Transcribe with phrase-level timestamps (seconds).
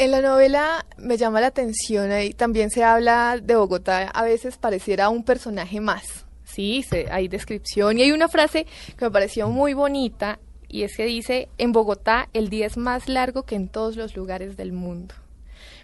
[0.00, 4.56] En la novela me llama la atención y también se habla de Bogotá, a veces
[4.56, 6.24] pareciera un personaje más.
[6.42, 8.64] Sí, hay descripción y hay una frase
[8.96, 13.10] que me pareció muy bonita y es que dice, en Bogotá el día es más
[13.10, 15.14] largo que en todos los lugares del mundo.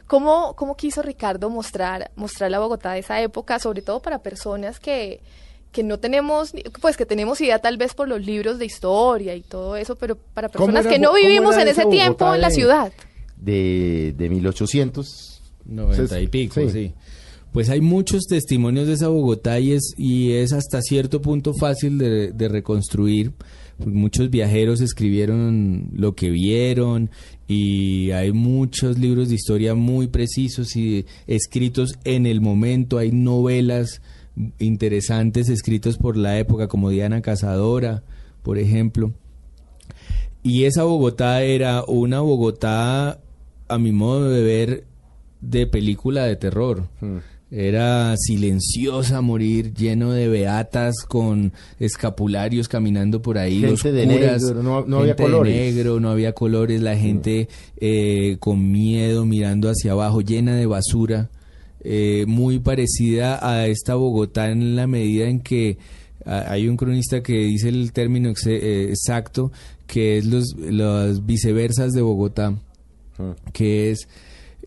[0.07, 4.81] ¿Cómo, cómo quiso Ricardo mostrar, mostrar la Bogotá de esa época, sobre todo para personas
[4.81, 5.21] que,
[5.73, 9.43] que no tenemos, pues que tenemos idea tal vez por los libros de historia y
[9.43, 12.95] todo eso, pero para personas que no vivimos en ese tiempo en la ciudad?
[13.37, 16.93] De, de 1890 y pico, sí.
[17.57, 21.97] Pues hay muchos testimonios de esa Bogotá y es, y es hasta cierto punto fácil
[21.97, 23.33] de, reconstruir.
[23.79, 27.09] Muchos viajeros escribieron lo que vieron
[27.49, 32.99] y hay muchos libros de historia muy precisos y escritos en el momento.
[32.99, 34.03] Hay novelas
[34.59, 38.03] interesantes escritos por la época como Diana Cazadora,
[38.43, 39.15] por ejemplo.
[40.43, 43.19] Y esa Bogotá era una Bogotá
[43.69, 44.85] a mi modo de ver,
[45.41, 46.89] de película de terror.
[47.01, 47.19] Hmm.
[47.49, 54.99] Era silenciosa morir, lleno de beatas con escapularios caminando por ahí, gente de negro, no,
[54.99, 55.55] había colores.
[55.55, 56.99] negro, no había colores, la hmm.
[56.99, 57.49] gente
[57.81, 61.31] eh, con miedo mirando hacia abajo, llena de basura,
[61.85, 65.79] eh, muy parecida a esta Bogotá en la medida en que
[66.25, 69.53] hay un cronista que dice el término eh, exacto,
[69.87, 72.57] que es los, los viceversas de Bogotá
[73.53, 74.09] que es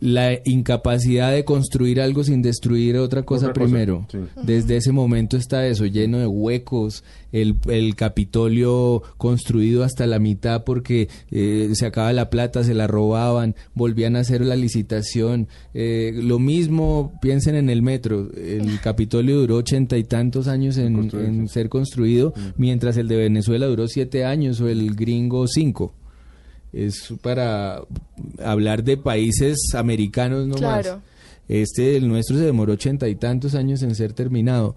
[0.02, 4.08] la incapacidad de construir algo sin destruir otra cosa primero.
[4.42, 10.64] Desde ese momento está eso, lleno de huecos, el, el Capitolio construido hasta la mitad
[10.64, 15.50] porque eh, se acaba la plata, se la robaban, volvían a hacer la licitación.
[15.74, 21.12] Eh, lo mismo, piensen en el metro, el Capitolio duró ochenta y tantos años en,
[21.14, 25.94] en ser construido, mientras el de Venezuela duró siete años o el gringo cinco
[26.74, 27.82] es para
[28.44, 31.02] hablar de países americanos no claro.
[31.48, 34.76] Este, el nuestro se demoró ochenta y tantos años en ser terminado.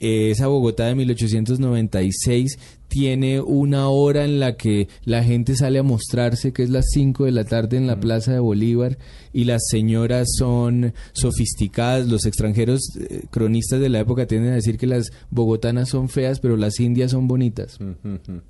[0.00, 6.52] Esa Bogotá de 1896 tiene una hora en la que la gente sale a mostrarse,
[6.52, 8.00] que es las 5 de la tarde en la mm.
[8.00, 8.98] Plaza de Bolívar,
[9.32, 12.06] y las señoras son sofisticadas.
[12.06, 16.38] Los extranjeros eh, cronistas de la época tienden a decir que las bogotanas son feas,
[16.38, 17.78] pero las indias son bonitas.
[17.80, 18.40] Mm, mm,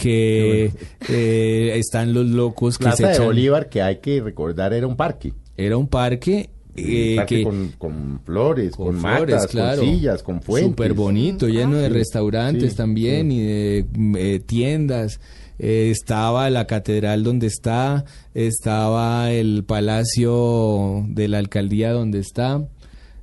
[0.00, 0.72] que
[1.08, 5.34] eh, están los locos que Plaza de Bolívar, que hay que recordar, era un parque.
[5.56, 10.70] Era un parque eh, que, con, flores, con, flores, con sillas, con fuentes.
[10.70, 15.20] Súper bonito, lleno de restaurantes también y de eh, tiendas.
[15.58, 22.66] estaba la catedral donde está, estaba el palacio de la alcaldía donde está.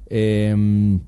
[0.10, 1.00] Em,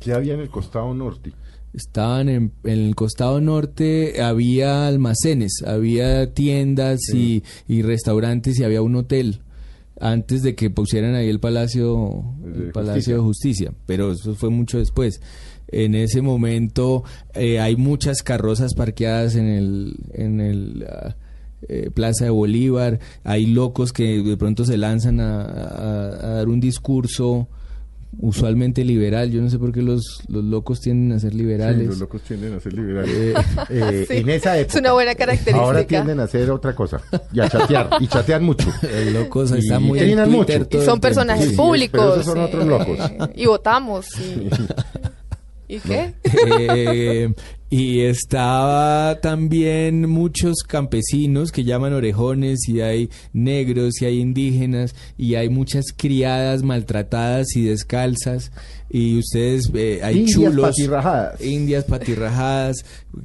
[0.00, 1.32] ¿Qué había en el costado norte?
[1.74, 7.42] Estaban en, el costado norte, había almacenes, había tiendas y,
[7.82, 9.40] restaurantes y había un hotel
[10.00, 14.78] antes de que pusieran ahí el palacio, el palacio de justicia, pero eso fue mucho
[14.78, 15.20] después.
[15.68, 21.16] En ese momento eh, hay muchas carrozas parqueadas en el, en el ah,
[21.68, 25.32] eh, Plaza de Bolívar, hay locos que de pronto se lanzan a
[26.34, 27.48] dar un discurso
[28.18, 29.30] usualmente liberal.
[29.30, 31.86] Yo no sé por qué los, los locos tienden a ser liberales.
[31.86, 33.14] los locos tienden a ser liberales.
[33.14, 33.34] Eh,
[33.70, 34.74] eh, en esa época.
[34.74, 35.58] Es una buena característica.
[35.58, 37.00] Ahora tienden a hacer otra cosa.
[37.32, 37.90] Y a chatear.
[38.00, 38.68] y chatean mucho.
[38.82, 40.52] Los locos están muy mucho.
[40.70, 42.20] Y son personajes públicos.
[42.20, 42.98] esos son otros locos.
[43.34, 44.06] Y votamos.
[45.72, 46.12] ¿Y qué?
[46.24, 47.32] Eh,
[47.70, 55.36] y estaba también muchos campesinos que llaman orejones y hay negros y hay indígenas y
[55.36, 58.52] hay muchas criadas maltratadas y descalzas
[58.90, 61.40] y ustedes eh, hay indias chulos patirrajadas.
[61.40, 62.76] indias patirrajadas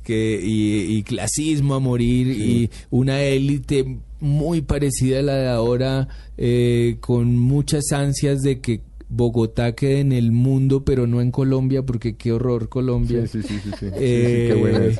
[0.03, 6.97] que y, clasismo a morir y una élite muy parecida a la de ahora eh,
[7.01, 12.17] con muchas ansias de que Bogotá quede en el mundo, pero no en Colombia, porque
[12.17, 13.25] qué horror Colombia.
[13.25, 14.93] Sí, sí, sí, eh,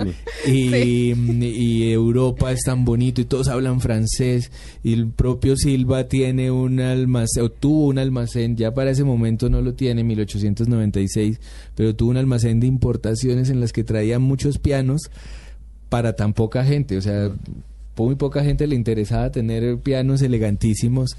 [0.48, 4.50] y, Europa es tan bonito y todos hablan francés.
[4.82, 9.50] Y el propio Silva tiene un almacén, o tuvo un almacén, ya para ese momento
[9.50, 11.42] no lo tiene, 1896,
[11.76, 15.02] pero tuvo un almacén de importaciones en las que traía muchos pianos
[15.90, 16.96] para tan poca gente.
[16.96, 17.30] O sea,
[17.98, 21.18] muy poca gente le interesaba tener pianos elegantísimos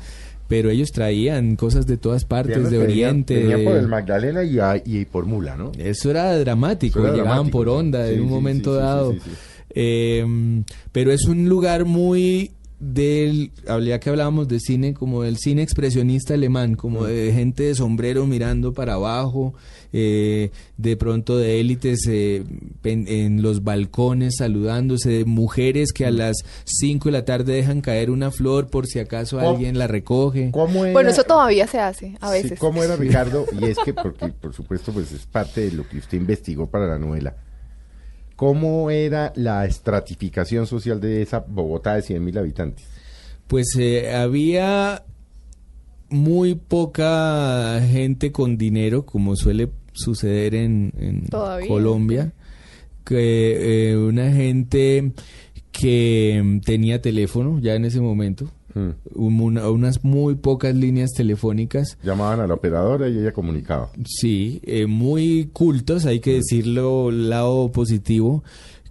[0.48, 3.34] pero ellos traían cosas de todas partes, de Oriente.
[3.34, 4.42] Venían por el Magdalena
[4.84, 5.72] y, por Mula, ¿no?
[5.78, 9.14] Eso era dramático, llegaban por onda en un momento dado.
[9.70, 13.50] Em, pero es un lugar muy del,
[13.82, 18.26] ya que hablábamos de cine, como del cine expresionista alemán, como de gente de sombrero
[18.26, 19.54] mirando para abajo,
[19.92, 22.44] eh, de pronto de élites eh,
[22.84, 28.10] en, los balcones saludándose, de mujeres que a las 5 de la tarde dejan caer
[28.10, 30.50] una flor por si acaso alguien la recoge.
[30.52, 32.58] bueno, eso todavía se hace a veces.
[32.60, 33.44] ¿Cómo era Ricardo?
[33.60, 36.86] Y es que, porque por supuesto, pues es parte de lo que usted investigó para
[36.86, 37.34] la novela.
[38.38, 42.86] ¿Cómo era la estratificación social de esa Bogotá de 100.000 habitantes?
[43.48, 45.02] Pues eh, había
[46.08, 50.92] muy poca gente con dinero, como suele suceder en,
[51.66, 52.32] Colombia.
[53.04, 55.10] Que, eh, una gente
[55.72, 58.48] que tenía teléfono ya en ese momento,
[58.78, 58.94] Mm.
[59.16, 61.98] unas muy pocas líneas telefónicas.
[62.02, 63.90] Llamaban a la operadora y ella comunicaba.
[64.04, 66.36] Sí, eh, muy cultos, hay que mm.
[66.36, 68.44] decirlo, lado positivo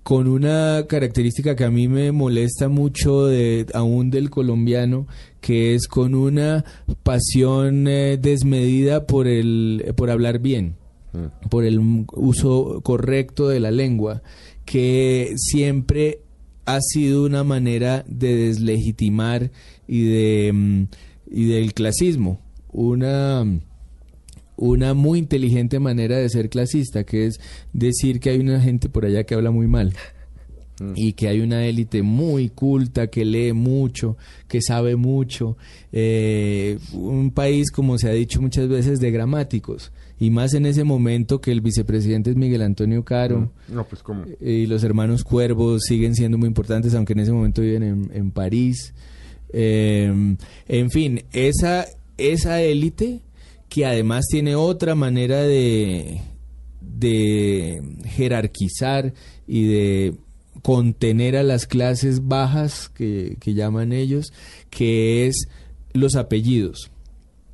[0.03, 5.05] con una característica que a mí me molesta mucho de, aún del colombiano,
[5.41, 6.63] que es con una
[7.03, 10.77] pasión eh, desmedida por el por hablar bien,
[11.11, 11.49] mm.
[11.49, 14.21] por el uso correcto de la lengua,
[14.63, 16.21] que siempre
[16.67, 19.51] ha sido una manera de deslegitimar
[19.87, 20.87] y de mm,
[21.29, 22.39] y del clasismo,
[22.71, 23.45] una
[24.55, 27.39] una muy inteligente manera de ser clasista, que es
[27.73, 29.93] decir que hay una gente por allá que habla muy mal
[30.79, 30.93] mm.
[30.95, 34.17] y que hay una élite muy culta, que lee mucho,
[34.47, 35.57] que sabe mucho,
[35.91, 40.83] eh, un país, como se ha dicho muchas veces, de gramáticos y más en ese
[40.83, 43.51] momento que el vicepresidente es Miguel Antonio Caro.
[43.69, 43.75] Mm.
[43.75, 44.25] No, pues ¿cómo?
[44.41, 48.93] Y los hermanos Cuervos siguen siendo muy importantes, aunque en ese momento viven en, París.
[49.53, 51.85] Em, en fin, esa,
[52.17, 53.21] esa élite
[53.69, 56.21] que además tiene otra manera de,
[56.81, 59.13] de jerarquizar
[59.47, 60.15] y de
[60.61, 64.33] contener a las clases bajas que, que llaman ellos,
[64.69, 65.47] que es
[65.93, 66.91] los apellidos.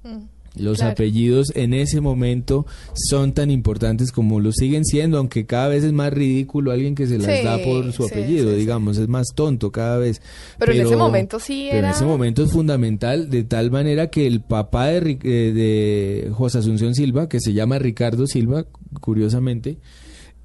[0.03, 0.32] Mm.
[0.55, 5.83] Los apellidos en ese momento son tan importantes como lo siguen siendo, aunque cada vez
[5.83, 9.71] es más ridículo alguien que se las da por su apellido, digamos, es más tonto
[9.71, 10.21] cada vez.
[10.59, 11.71] Pero, en ese momento sí era...
[11.71, 16.31] Pero en ese momento es fundamental, de tal manera que el papá de, eh, de
[16.33, 18.65] José Asunción Silva, que se llama Ricardo Silva,
[19.01, 19.77] curiosamente,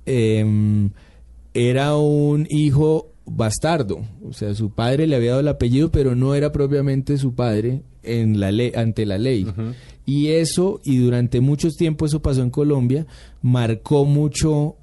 [0.07, 0.91] em,
[1.53, 6.35] era un hijo bastardo, o sea, su padre le había dado el apellido, pero no
[6.35, 9.47] era propiamente su padre en la ley, ante la ley.
[10.09, 13.07] Y eso, y durante mucho tiempo eso pasó en Colombia,
[13.43, 14.77] marcó mucho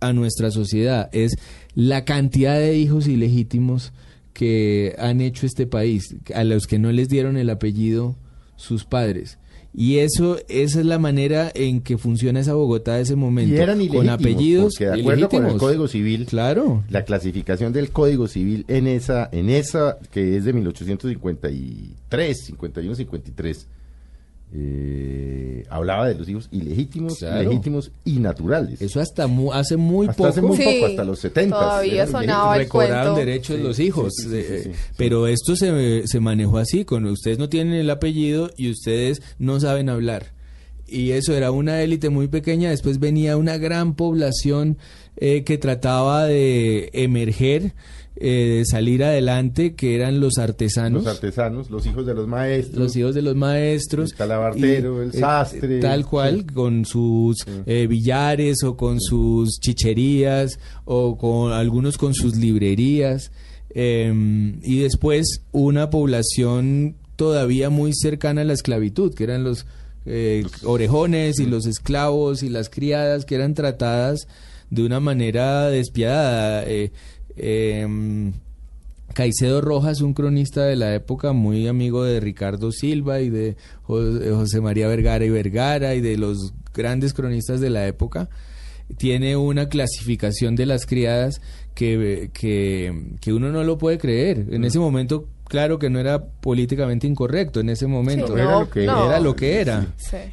[0.00, 1.08] a nuestra sociedad.
[1.12, 1.38] Es
[1.74, 3.94] la cantidad de hijos ilegítimos
[4.34, 8.16] que han hecho este país, a los que no les dieron el apellido
[8.56, 9.38] sus padres.
[9.72, 13.56] Y eso, esa es la manera en que funciona esa Bogotá de ese momento.
[13.88, 14.74] con apellidos.
[14.74, 16.84] de acuerdo con el Código Civil, claro.
[16.90, 23.68] la clasificación del Código Civil en esa, en esa que es de 1853, 51, 53
[24.56, 28.80] eh, hablaba de los hijos ilegítimos, legítimos y naturales.
[28.80, 30.26] Eso hasta hace muy poco.
[30.26, 31.56] Hace muy poco, hasta los 70.
[31.56, 33.16] Todavía sonaba el cuento.
[33.16, 34.12] derechos de los hijos.
[34.96, 39.58] pero esto se, se manejó así, con ustedes no tienen el apellido y ustedes no
[39.58, 40.32] saben hablar.
[40.86, 44.78] Y eso era una élite muy pequeña, después venía una gran población
[45.16, 47.72] eh, que trataba de emerger
[48.16, 51.04] eh, salir adelante, que eran los artesanos.
[51.04, 52.78] Los artesanos, los hijos de los maestros.
[52.78, 54.12] Los hijos de los maestros.
[54.12, 55.80] El calabartero, el eh, sastre.
[55.80, 62.36] tal cual, con sus eh, billares o con sus chicherías o con algunos con sus
[62.36, 63.32] librerías.
[63.70, 69.66] Em, y después una población todavía muy cercana a la esclavitud, que eran los
[70.64, 74.28] orejones y los esclavos y las criadas que eran tratadas
[74.70, 76.64] de una manera despiadada.
[76.66, 76.92] Eh,
[79.12, 84.60] Caicedo Rojas, un cronista de la época, muy amigo de Ricardo Silva y de José
[84.60, 88.28] María Vergara y Vergara y de los grandes cronistas de la época,
[88.96, 91.40] tiene una clasificación de las criadas
[91.74, 94.46] que, que, uno no lo puede creer.
[94.50, 98.84] En ese momento, claro que no era políticamente incorrecto, en ese momento era, lo que
[98.84, 99.20] era.
[99.20, 99.86] lo que era.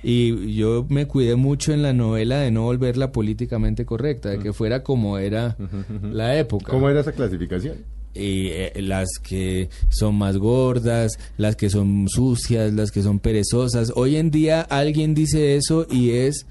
[0.04, 4.54] Y yo me cuidé mucho en la novela de no volverla políticamente correcta, de que
[4.54, 5.56] fuera como era
[6.02, 6.72] la época.
[6.72, 7.78] ¿Cómo era esa clasificación?
[8.14, 13.94] y eh, las que son más gordas, las que son sucias, las que son perezosas.
[13.96, 16.46] Hoy en día alguien dice eso y es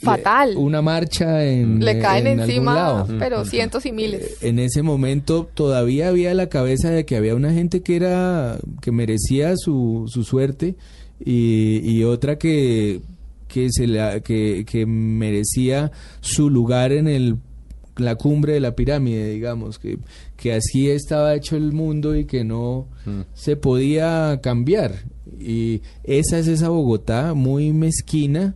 [0.00, 0.56] fatal.
[0.56, 1.84] Una marcha en.
[1.84, 4.22] Le caen encima, pero cientos y miles.
[4.22, 8.58] Eh, en ese momento todavía había la cabeza de que había una gente que era.
[8.80, 10.76] que merecía su, su suerte
[11.24, 13.00] y, otra que
[13.46, 15.90] que se la, que, que merecía
[16.20, 17.36] su lugar en el
[17.96, 19.98] la cumbre de la pirámide, digamos, que,
[20.36, 23.20] que así estaba hecho el mundo y que no mm.
[23.34, 25.04] se podía cambiar.
[25.38, 28.54] Y esa es esa Bogotá muy mezquina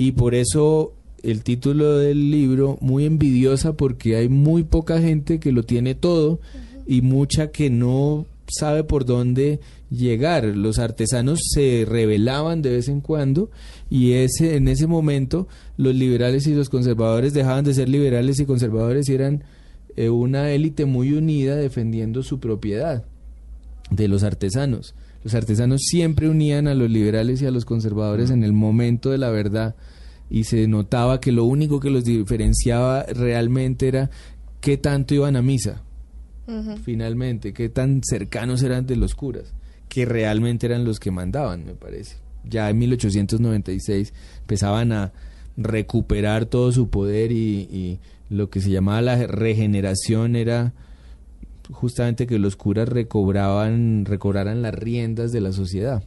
[0.00, 5.52] y por eso el título del libro muy envidiosa porque hay muy poca gente que
[5.52, 6.40] lo tiene todo
[6.86, 10.44] y mucha que no sabe por dónde llegar.
[10.44, 13.50] Los artesanos se rebelaban de vez en cuando
[13.90, 18.46] y ese en ese momento los liberales y los conservadores dejaban de ser liberales y
[18.46, 19.44] conservadores y eran
[19.96, 23.04] eh, una élite muy unida defendiendo su propiedad
[23.90, 24.94] de los artesanos.
[25.22, 29.18] Los artesanos siempre unían a los liberales y a los conservadores en el momento de
[29.18, 29.74] la verdad
[30.30, 34.10] y se notaba que lo único que los diferenciaba realmente era
[34.60, 35.82] qué tanto iban a misa,
[36.82, 39.52] finalmente, qué tan cercanos eran de los curas,
[39.88, 42.16] que realmente eran los que mandaban, me parece.
[42.44, 45.12] Ya en 1896 empezaban a
[45.56, 50.72] recuperar todo su poder y, y lo que se llamaba la regeneración era
[51.70, 56.02] justamente que los curas recobraban, recobraran las riendas de la sociedad.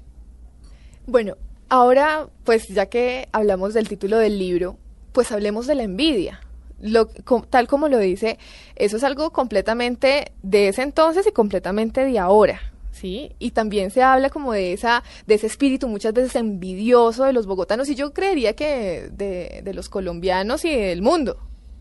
[1.05, 1.35] Bueno,
[1.73, 4.77] Ahora, pues ya que hablamos del título del libro,
[5.11, 6.39] pues hablemos de la envidia.
[6.79, 7.07] Lo,
[7.49, 8.37] tal como lo dice,
[8.75, 12.59] eso es algo completamente de ese entonces y completamente de ahora.
[12.91, 13.31] ¿sí?
[13.39, 17.47] Y también se habla como de esa de ese espíritu muchas veces envidioso de los
[17.47, 21.39] bogotanos y yo creería que de, de los colombianos y del mundo,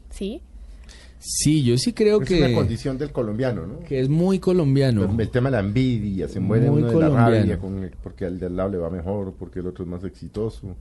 [0.08, 0.40] ¿sí?
[1.24, 2.40] Sí, yo sí creo que...
[2.40, 3.78] Es una condición del colombiano, ¿no?
[3.80, 5.04] Que es muy colombiano.
[5.16, 7.60] El, tema de la envidia, se muere uno de la rabia
[8.02, 10.74] porque al del lado le va mejor, porque el otro es más exitoso.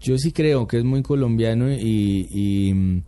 [0.00, 3.02] Yo sí creo que es muy colombiano y, y,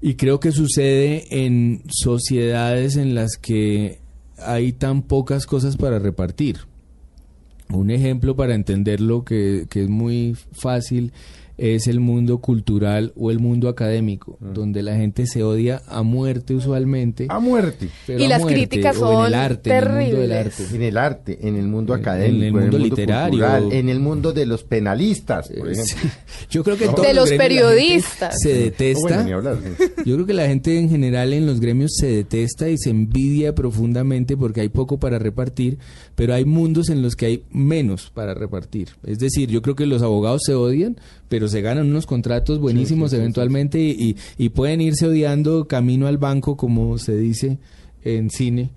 [0.00, 3.98] y creo que sucede en sociedades en las que
[4.38, 6.58] hay tan pocas cosas para repartir.
[7.68, 11.12] Un ejemplo para entenderlo que, que es muy fácil
[11.60, 14.54] es el mundo cultural o el mundo académico, mm.
[14.54, 17.26] donde la gente se odia a muerte usualmente.
[17.28, 17.90] A muerte.
[18.08, 20.64] y las críticas son en el arte, En el mundo del arte.
[20.72, 24.46] En el arte, en el mundo académico, en el mundo, literario, en el mundo de
[24.46, 26.10] los penalistas, por ejemplo.
[26.50, 29.26] Yo creo que de los periodistas se detesta.
[29.26, 33.54] Yo creo que la gente en general en los gremios se detesta y se envidia
[33.54, 35.78] profundamente porque hay poco para repartir,
[36.14, 38.88] pero hay mundos en los que hay menos para repartir.
[39.04, 40.96] Es decir, yo creo que los abogados se odian,
[41.30, 46.56] pero se ganan unos contratos buenísimos eventualmente y, y, pueden irse odiando camino al banco,
[46.56, 47.58] como se dice
[48.02, 48.70] en cine.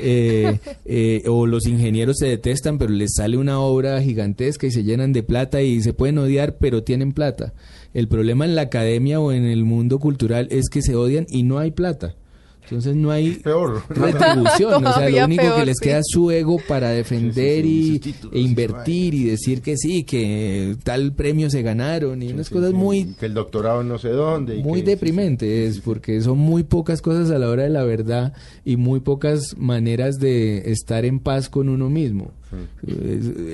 [0.00, 4.82] Eh, eh, o los ingenieros se detestan, pero les sale una obra gigantesca y se
[4.82, 7.54] llenan de plata y se pueden odiar, pero tienen plata.
[7.94, 11.44] El problema en la academia o en el mundo cultural es que se odian y
[11.44, 12.16] no hay plata.
[12.62, 13.40] Entonces no hay
[13.88, 18.00] retribución, o sea, lo único que les queda es su ego para defender y,
[18.32, 23.14] e invertir y decir que sí, que tal premio se ganaron y unas cosas muy...
[23.18, 24.62] Que el doctorado no sé dónde.
[24.62, 28.76] muy deprimente es porque son muy pocas cosas a la hora de la verdad y
[28.76, 32.32] muy pocas maneras de estar en paz con uno mismo.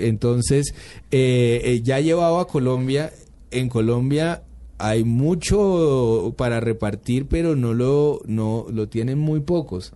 [0.00, 0.74] Entonces,
[1.10, 3.12] eh, eh, ya llevado a Colombia,
[3.50, 4.42] en Colombia
[4.78, 9.92] hay mucho para repartir, pero no lo, no, lo tienen muy pocos.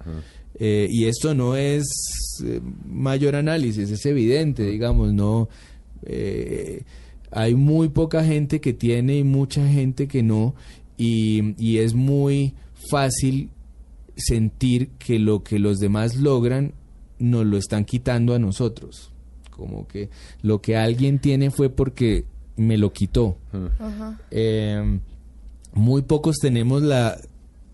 [0.55, 1.85] Eh, y esto no es
[2.45, 5.49] eh, mayor análisis, es evidente, digamos, no.
[6.05, 6.83] Eh,
[7.31, 10.55] hay muy poca gente que tiene y mucha gente que no,
[10.97, 12.55] y, y es muy
[12.91, 13.51] fácil
[14.17, 16.75] sentir que lo que los demás logran
[17.19, 19.13] nos lo están quitando a nosotros.
[19.51, 20.09] Como que
[20.43, 22.25] lo que alguien tiene fue porque
[22.57, 23.37] me lo quitó.
[24.30, 25.00] Em,
[25.73, 27.19] muy pocos tenemos la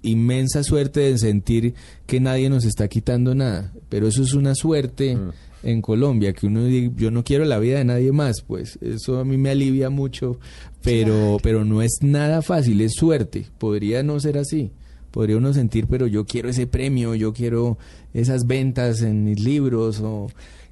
[0.03, 1.75] inmensa suerte de sentir
[2.07, 5.19] que nadie nos está quitando nada, pero eso es una suerte
[5.63, 9.19] en Colombia, que uno dice, yo no quiero la vida de nadie más, pues eso
[9.19, 10.39] a mí me alivia mucho,
[10.83, 14.71] pero, pero no es nada fácil, es suerte, podría no ser así
[15.17, 17.79] podría uno sentir, pero yo quiero ese premio, yo quiero
[18.13, 20.27] esas ventas en mis libros, o,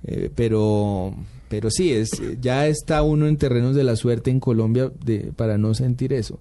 [0.06, 1.14] eh, pero
[1.48, 2.10] pero sí, es,
[2.40, 6.38] ya está uno en terrenos de la suerte en Colombia de, para no sentir eso.